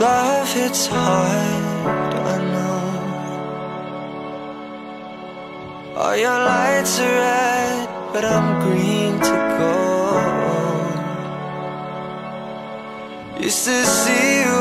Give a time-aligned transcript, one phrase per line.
[0.00, 2.82] Love, it's hard, I know.
[5.96, 10.98] All your lights are red, but I'm green to gold.
[13.42, 14.57] Used to see you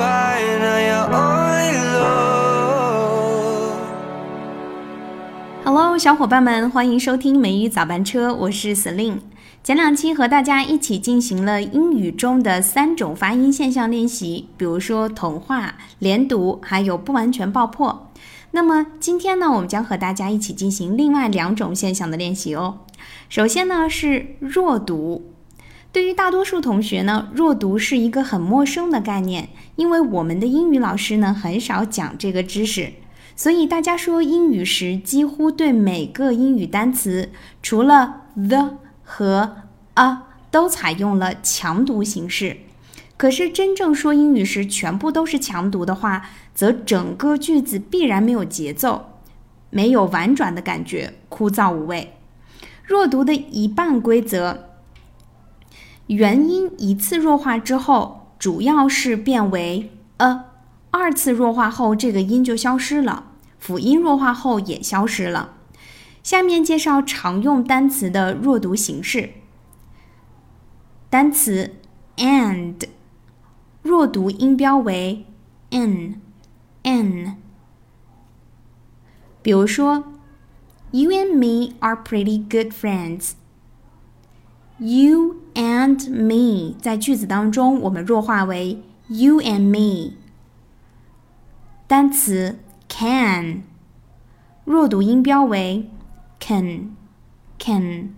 [5.80, 9.20] Hello，小伙伴们，欢迎收听美语早班车，我是 Celine。
[9.64, 18.10] 前两期和大家一起进行了英语中的三种发音现象练习，比如说童话、连读，还有不完全爆破。
[18.50, 22.80] 那么今天呢，我们将和大家一起进行另外两种现象的练习哦。
[23.30, 25.32] 首先呢是弱读，
[25.92, 32.94] 对于大多数同学呢，弱读是一个很陌生的概念，因为我们的英语老师呢很少讲这个知识。
[33.38, 37.30] 所以大家说英语时，几乎对每个英语单词，
[37.62, 39.58] 除了 the 和
[39.94, 42.58] a 都采用了强读形式，
[43.16, 49.06] 可是真正说英语时全部都是强读的话，则整个句子必然没有节奏，
[49.70, 52.16] 没有婉转的感觉，枯燥无味。
[52.84, 54.64] 弱读的一半规则：
[56.08, 60.47] 元音一次弱化之后，主要是变为 a；
[60.97, 63.25] 二次弱化后，这个音就消失了；
[63.59, 65.55] 辅音弱化后也消失了。
[66.23, 69.31] 下面介绍常用单词的弱读形式。
[71.11, 71.75] 单词
[72.17, 72.77] and
[73.83, 75.27] 弱读音标为
[75.71, 76.21] n
[76.83, 77.37] n。
[79.43, 80.05] 比如说，
[80.93, 90.13] You and me are pretty good friends。You and me 在句子当中，我们弱化为 you and me。
[91.87, 93.63] 单词 can
[94.65, 95.91] 弱读音标为
[96.41, 96.97] can
[97.59, 98.15] can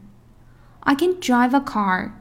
[0.87, 2.13] I can drive a car.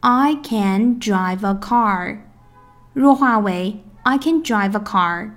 [0.00, 2.20] I can drive a car.
[2.92, 5.32] 弱化为 I can drive a car.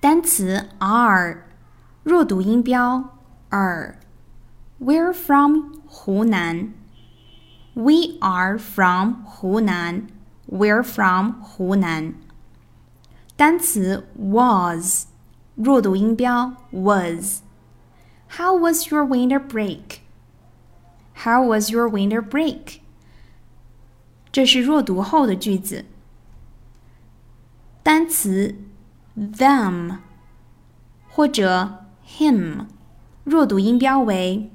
[0.00, 1.44] 单词 are
[2.02, 3.16] 弱读音标
[3.50, 3.94] er.
[4.78, 6.74] We're from 湖南。
[7.72, 10.06] We are from 湖南。
[10.50, 12.14] We're from 湖南。
[13.36, 15.06] 单词 was
[15.54, 20.00] 弱读音标 was。How was your winter break?
[21.24, 22.80] How was your winter break?
[24.32, 25.84] 这是弱读后的句子。
[27.82, 28.56] 单词
[29.16, 29.98] them
[31.08, 32.66] 或者 him
[33.24, 34.50] 弱读音标为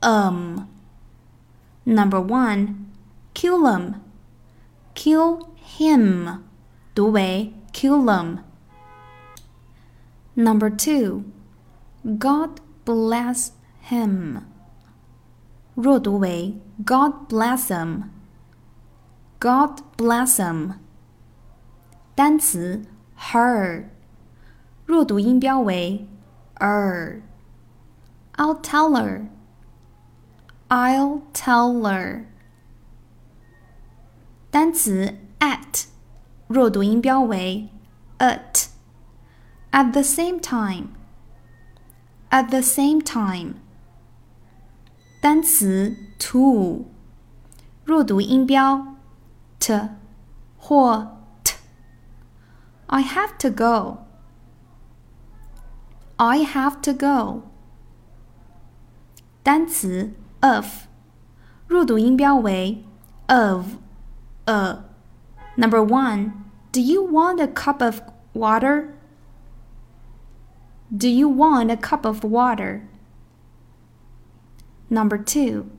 [0.00, 2.86] um。Number one,
[3.34, 3.96] kill him,
[4.98, 5.48] kill
[5.78, 6.42] him
[6.94, 11.24] 读为 kill him。Number two,
[12.04, 13.50] God bless
[13.88, 14.42] him.
[15.74, 18.04] 弱读为 God bless him.
[19.40, 20.74] God bless him.
[22.14, 22.82] 单词
[23.18, 23.86] her
[24.86, 26.06] 弱读音标为
[26.60, 27.22] er.
[28.36, 29.28] I'll tell her.
[30.68, 32.26] I'll tell her.
[34.50, 35.86] 单词 at
[36.48, 37.68] 弱读音标为
[38.18, 38.74] at.
[39.74, 40.90] At the same time.
[42.30, 43.54] At the same time.
[45.20, 46.84] 单词 to
[47.84, 48.94] 弱读音标
[49.58, 49.88] t
[50.56, 54.04] 或 t。I have to go.
[56.18, 57.42] I have to go.
[59.42, 60.86] 单词 of
[61.66, 62.84] 弱读音标为
[63.26, 63.66] of
[64.48, 68.94] a。Number one, do you want a cup of water?
[70.94, 72.88] Do you want a cup of water?
[74.90, 75.70] Number two,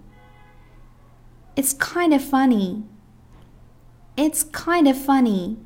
[1.56, 2.84] it's kind of funny.
[4.18, 5.58] It's kind of funny.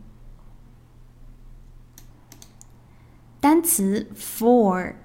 [3.42, 4.96] 单词 for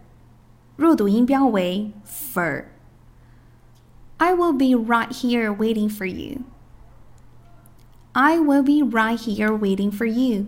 [0.76, 6.44] 弱读音标为 for。I will be right here waiting for you.
[8.18, 10.46] I will be right here waiting for you.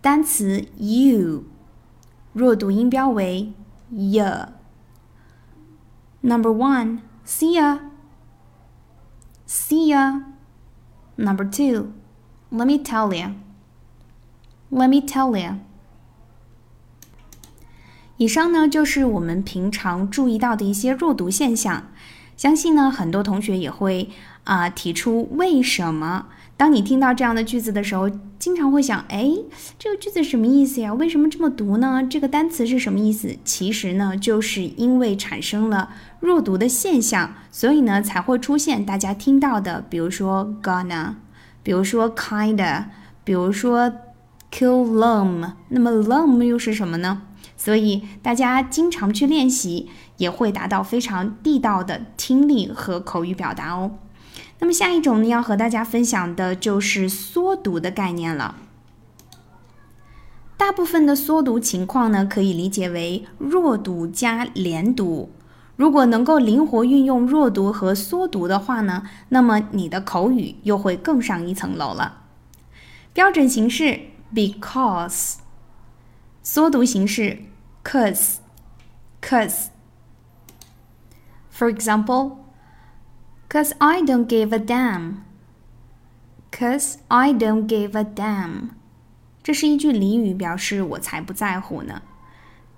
[0.00, 1.44] 单词 you
[2.32, 3.52] 弱读音标为
[3.90, 7.80] y。Number one, see ya.
[9.46, 10.22] See ya.
[11.16, 11.92] Number two,
[12.50, 13.32] let me tell ya.
[14.70, 15.58] Let me tell ya.
[18.18, 21.88] 以上呢就是我们平常注意到的一些弱读现象，
[22.36, 24.10] 相信呢很多同学也会
[24.43, 26.27] 啊、提出为什么。
[26.55, 29.27] 当你听到这样的句子的时候，经常会想，哎，
[29.79, 30.93] 这个句子什么意思呀？
[30.93, 32.05] 为什么这么读呢？
[32.09, 33.35] 这个单词是什么意思？
[33.43, 41.15] 其实呢，就是因为产生了弱读的现象，所以呢才会出现大家听到的，比如说 gonna、
[41.63, 42.85] 比如说 kinda，
[43.23, 43.91] 比如说
[44.51, 47.23] Kilom 那么 them 又是什么呢？
[47.57, 53.91] 所以大家经常去练习，也会达到非常地道的听力和口语表达哦。
[54.63, 58.55] 那么下一种呢，要和大家分享的就是缩读的概念了。
[60.55, 65.29] 大部分的缩读情况呢，可以理解为弱读加连读。
[65.75, 72.21] 如果能够灵活运用弱读和缩读的话呢，那么你的口语又会更上一层楼了。
[73.11, 73.99] 标准形式
[74.33, 75.39] because，
[76.41, 77.39] 缩读形式
[77.83, 78.35] cause
[79.21, 79.65] cause。
[81.53, 82.37] For example,
[83.53, 85.17] cause I don't give a damn.
[86.51, 88.69] Cause I don't give a damn.
[89.43, 92.01] 这是一句俚语，表示我才不在乎呢。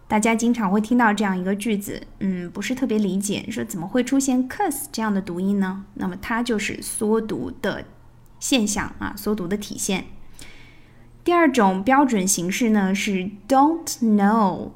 [0.09, 5.85] 大家经常会听到这样一个句子，嗯，不是特别理解，说怎么会出现 cause 这样的读音呢？
[5.93, 7.85] 那么它就是缩读的
[8.41, 10.03] 现象啊，缩读的体现。
[11.23, 14.71] 第二种标准形式呢是 don't know，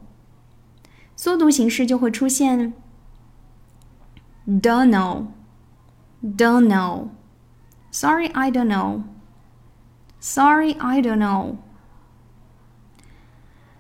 [1.18, 2.74] 缩读形式就会出现
[4.48, 5.26] don't know
[6.22, 8.68] Don't know，sorry I don't
[10.20, 11.56] know，sorry I don't know。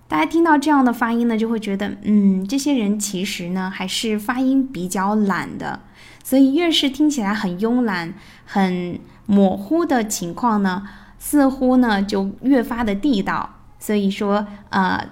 [0.07, 5.81] 大家听到这样的发音呢，就会觉得，嗯，这些人其实呢还是发音比较懒的。
[6.23, 8.13] 所以越是听起来很慵懒、
[8.45, 10.87] 很模糊的情况呢。
[11.21, 15.09] 似乎呢就越发的地道，所以说呃，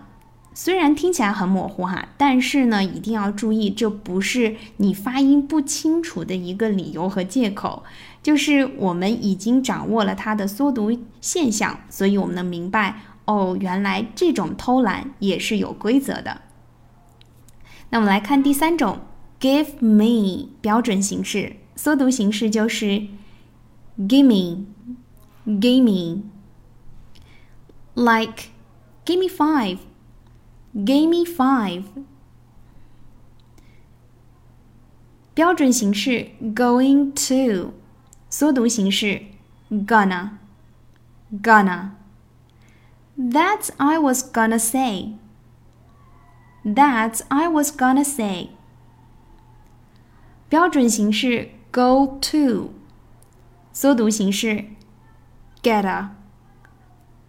[0.59, 7.83] 虽然听起来很模糊哈，但是呢一定要注意，这不是你发音不清楚的一个理由和借口，
[8.23, 16.41] 就是我们已经掌握了它的缩读现象，所以我们能明白哦，原来这种偷懒也是有规则的。
[17.91, 18.97] 那我们来看第三种
[19.39, 23.03] ，give me 标准形式，缩读形式就是
[23.99, 24.65] give me。
[25.45, 26.23] gaming
[27.93, 28.49] like
[29.05, 29.77] give me five
[30.76, 31.84] give me five
[35.34, 37.72] 标准形式 going to
[38.28, 39.22] 缩读形式
[39.70, 40.30] gonna
[41.42, 41.90] gonna
[43.16, 45.14] that's I was gonna say
[46.64, 48.50] that's I was gonna say
[50.48, 52.74] 标准形式 go to
[53.72, 54.66] 缩读形式
[55.62, 56.10] Gotta,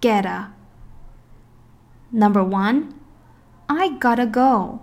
[0.01, 0.53] gotta.
[2.11, 2.95] Number one,
[3.67, 4.79] I gotta go.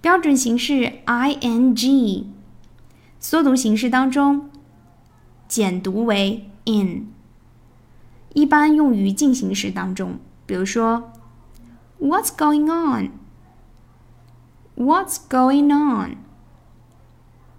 [0.00, 2.26] 标准形式 ing，
[3.18, 4.48] 缩读形式当中
[5.46, 7.12] 简读为 in，
[8.32, 11.12] 一般用于进行时当中，比如说
[11.98, 13.10] What's going on?
[14.74, 16.16] What's going on?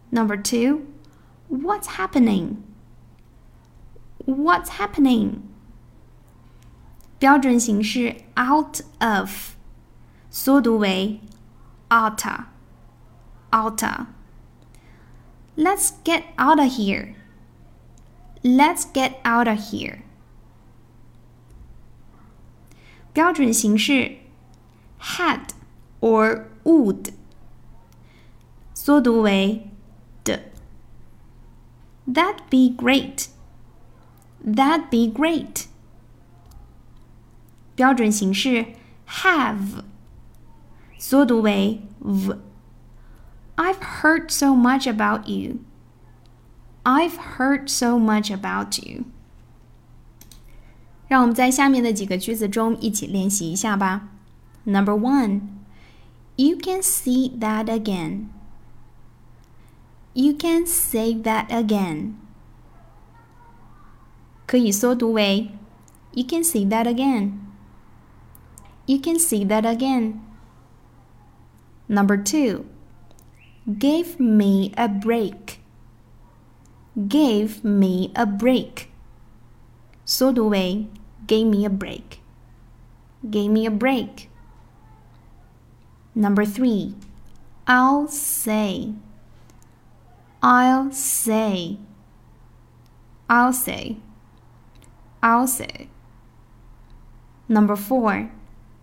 [0.09, 0.87] Number two,
[1.49, 2.55] what's happening?
[4.25, 5.41] What's happening?
[7.19, 9.55] 标准形式 out of，
[10.29, 11.19] 缩读为
[11.89, 12.45] outa
[13.51, 17.15] outa。Let's get out of here.
[18.41, 19.99] Let's get out of here.
[23.13, 24.17] 标准形式
[24.99, 25.49] had
[25.99, 27.13] or would，
[28.73, 29.67] 缩读为
[32.07, 33.27] That'd be great.
[34.45, 35.65] That'd be great.
[37.75, 38.65] 标准形式
[39.07, 39.83] have，
[40.97, 45.59] 缩读为 v。I've heard so much about you.
[46.83, 49.05] I've heard so much about you.
[51.07, 54.09] 让我们在下面的几个句子中一起练习一下吧。
[54.63, 55.41] Number one,
[56.35, 58.27] you can see that again.
[60.13, 62.13] You can say that again.
[64.45, 65.49] 可以缩读为
[66.13, 67.39] You can say that again.
[68.85, 70.19] You can say that again.
[71.87, 72.65] Number two,
[73.65, 75.59] gave me a break.
[76.95, 78.87] Gave me a break.
[80.05, 80.87] 缩读为
[81.27, 82.19] gave me a break.
[83.23, 84.27] Gave me a break.
[86.13, 86.95] Number three,
[87.65, 88.93] I'll say.
[90.41, 91.77] I'll say.
[93.29, 93.97] I'll say.
[95.25, 95.87] I'll say.
[97.47, 98.31] Number four,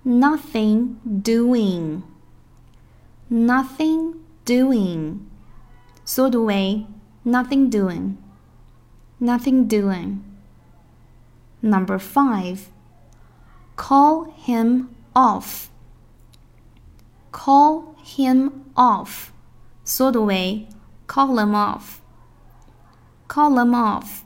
[0.05, 2.03] nothing doing.
[3.31, 5.21] Nothing doing.
[6.05, 6.87] 缩读为
[7.25, 8.17] nothing doing.
[9.21, 10.23] Nothing doing.
[11.61, 12.69] Number five,
[13.77, 15.69] call him off.
[17.33, 19.33] Call him off.
[19.85, 20.69] 缩读为
[21.07, 22.01] call him off.
[23.29, 24.23] Call him off.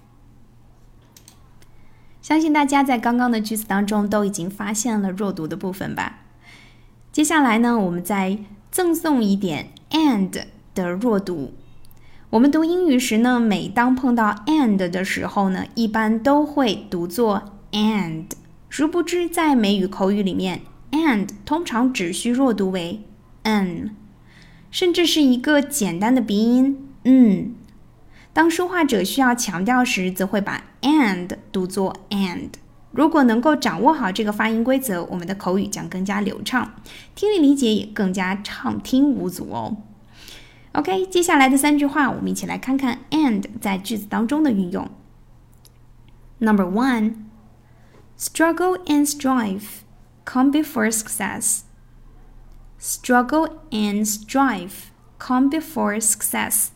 [2.27, 6.25] 相信大家在刚刚的句子当中都已经发现了弱读的部分吧。
[7.09, 10.43] 接下来呢，我们再赠送一点 and
[10.75, 11.53] 的弱读。
[12.31, 18.25] 我们读英语时呢，每当碰到 and 的时候呢，一般都会读作 and。
[18.67, 20.59] 殊不知，在美语口语里面
[20.91, 23.03] ，and 通常只需弱读为
[23.43, 23.95] n，
[24.69, 27.53] 甚至是一个简单的鼻音嗯。
[28.37, 32.51] 当说话者需要强调时，则会把 and 读作 and。
[32.91, 36.75] 如果能够掌握好这个发音规则，我们的口语将更加流畅，
[37.15, 39.77] 听力理解也更加畅听无阻哦。
[40.73, 44.87] OK，接下来的三句话，我们一起来看看 and 在句子当中的运用。
[46.37, 47.15] Number one,
[48.19, 49.63] struggle and strive
[50.23, 51.61] come before success.
[52.79, 56.67] Struggle and strive come before success.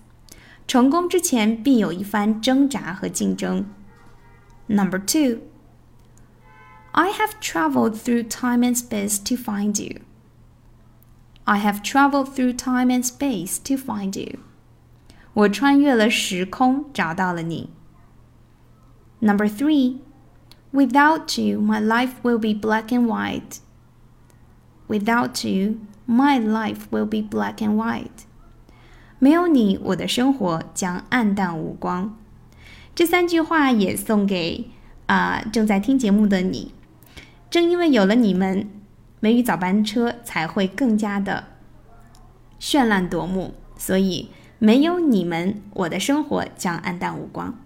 [0.71, 3.67] 成功之前必有一番挣扎和竞争。
[4.67, 5.43] Number two,
[6.93, 10.01] I have traveled through time and space to find you.
[11.45, 14.41] I have traveled through time and space to find you.
[15.35, 17.71] 我穿越了时空找到了你。
[19.21, 19.99] Number three,
[20.73, 23.61] without you, my life will be black and white.
[24.89, 28.25] Without you, my life will be black and white.
[29.24, 32.18] 没有你，我的生活将暗淡无光。
[32.96, 34.72] 这三句话也送给
[35.06, 36.74] 啊、呃、正在听节目的你。
[37.52, 38.68] 正因为有了你们，
[39.20, 41.50] 美语早班车才会更加的
[42.60, 43.54] 绚烂夺目。
[43.78, 47.60] 所以没有你们，我的生活将暗淡无光。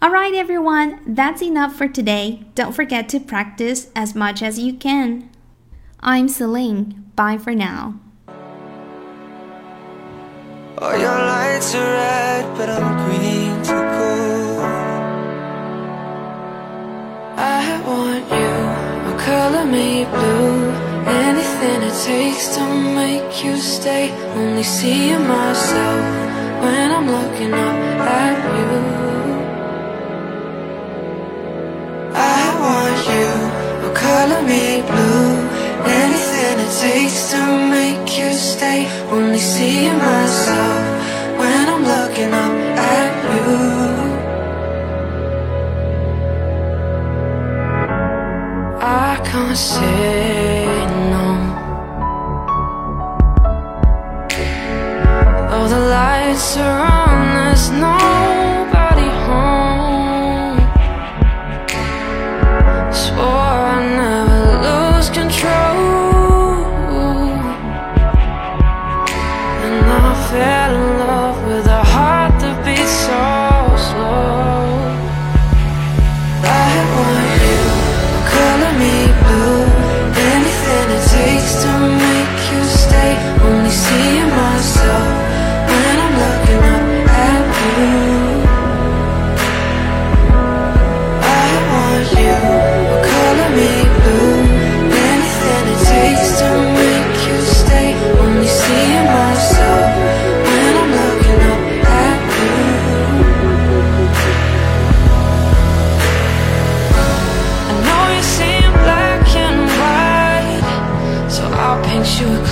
[0.00, 2.38] All right, everyone, that's enough for today.
[2.54, 5.24] Don't forget to practice as much as you can.
[6.00, 7.04] I'm Celine.
[7.14, 8.05] Bye for now.
[10.78, 14.60] All your lights are red, but I'm green to go.
[17.38, 18.54] I want you,
[19.08, 20.68] or color me blue.
[21.08, 22.62] Anything it takes to
[22.94, 24.12] make you stay.
[24.36, 26.04] Only seeing myself
[26.60, 27.76] when I'm looking up
[28.20, 28.72] at you.
[32.12, 33.30] I want you,
[33.88, 35.30] or color me blue.
[36.02, 37.40] Anything it takes to
[37.70, 38.86] make you stay.
[39.10, 40.82] Only seeing myself
[41.38, 42.54] when I'm looking up
[42.96, 43.76] at you.
[48.80, 50.64] I can't say
[51.12, 51.26] no.
[55.52, 58.15] All the lights are on, there's nobody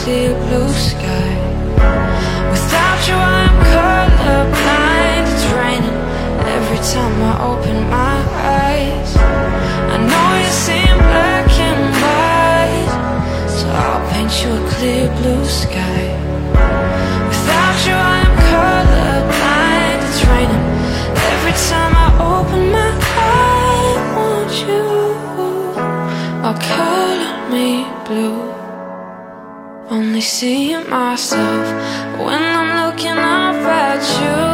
[0.07, 0.94] you a blue sky.
[30.35, 31.65] Seeing myself
[32.19, 34.54] when I'm looking up at you.